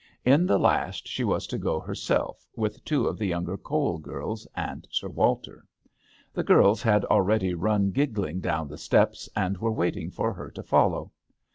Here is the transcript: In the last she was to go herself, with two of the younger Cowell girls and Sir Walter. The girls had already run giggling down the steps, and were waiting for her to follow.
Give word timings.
In 0.25 0.47
the 0.47 0.57
last 0.57 1.07
she 1.07 1.23
was 1.23 1.45
to 1.45 1.59
go 1.59 1.79
herself, 1.79 2.47
with 2.55 2.83
two 2.83 3.05
of 3.05 3.19
the 3.19 3.27
younger 3.27 3.55
Cowell 3.55 3.99
girls 3.99 4.47
and 4.55 4.87
Sir 4.89 5.09
Walter. 5.09 5.63
The 6.33 6.41
girls 6.41 6.81
had 6.81 7.05
already 7.05 7.53
run 7.53 7.91
giggling 7.91 8.39
down 8.39 8.67
the 8.67 8.79
steps, 8.79 9.29
and 9.35 9.59
were 9.59 9.71
waiting 9.71 10.09
for 10.09 10.33
her 10.33 10.49
to 10.55 10.63
follow. 10.63 11.11